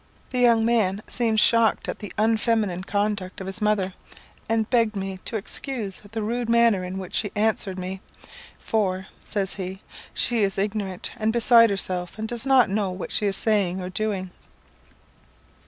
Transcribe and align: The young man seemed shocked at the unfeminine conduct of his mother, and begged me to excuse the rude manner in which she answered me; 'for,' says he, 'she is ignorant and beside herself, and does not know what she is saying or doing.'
The 0.31 0.39
young 0.39 0.65
man 0.65 1.03
seemed 1.05 1.39
shocked 1.39 1.87
at 1.87 1.99
the 1.99 2.11
unfeminine 2.17 2.85
conduct 2.85 3.39
of 3.39 3.45
his 3.45 3.61
mother, 3.61 3.93
and 4.49 4.67
begged 4.67 4.95
me 4.95 5.19
to 5.25 5.35
excuse 5.35 6.01
the 6.11 6.23
rude 6.23 6.49
manner 6.49 6.83
in 6.83 6.97
which 6.97 7.13
she 7.13 7.31
answered 7.35 7.77
me; 7.77 8.01
'for,' 8.57 9.05
says 9.23 9.53
he, 9.61 9.83
'she 10.15 10.41
is 10.41 10.57
ignorant 10.57 11.11
and 11.17 11.31
beside 11.31 11.69
herself, 11.69 12.17
and 12.17 12.27
does 12.27 12.47
not 12.47 12.67
know 12.67 12.89
what 12.89 13.11
she 13.11 13.27
is 13.27 13.37
saying 13.37 13.79
or 13.79 13.89
doing.' 13.91 14.31